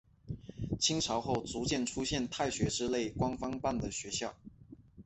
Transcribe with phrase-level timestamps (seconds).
[0.79, 4.33] 清朝后逐渐出现太学之类官方办的学校。